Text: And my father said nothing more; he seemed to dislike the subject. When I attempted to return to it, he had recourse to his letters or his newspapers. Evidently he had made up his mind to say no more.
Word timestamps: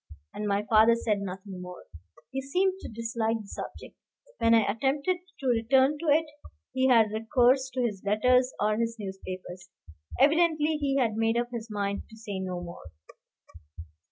And 0.33 0.47
my 0.47 0.65
father 0.67 0.95
said 0.95 1.19
nothing 1.21 1.61
more; 1.61 1.85
he 2.31 2.41
seemed 2.41 2.79
to 2.79 2.89
dislike 2.89 3.37
the 3.39 3.47
subject. 3.47 3.95
When 4.39 4.55
I 4.55 4.61
attempted 4.63 5.17
to 5.39 5.45
return 5.45 5.99
to 5.99 6.07
it, 6.07 6.25
he 6.73 6.87
had 6.87 7.11
recourse 7.11 7.69
to 7.75 7.83
his 7.83 8.01
letters 8.03 8.51
or 8.59 8.77
his 8.77 8.95
newspapers. 8.97 9.69
Evidently 10.19 10.77
he 10.77 10.95
had 10.97 11.13
made 11.17 11.37
up 11.37 11.49
his 11.51 11.69
mind 11.69 12.01
to 12.09 12.17
say 12.17 12.39
no 12.39 12.59
more. 12.63 12.85